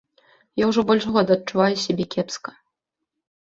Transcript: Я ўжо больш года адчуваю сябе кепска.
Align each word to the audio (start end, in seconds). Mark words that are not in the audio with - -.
Я 0.63 0.69
ўжо 0.69 0.81
больш 0.91 1.05
года 1.17 1.37
адчуваю 1.37 1.69
сябе 1.85 2.05
кепска. 2.17 2.51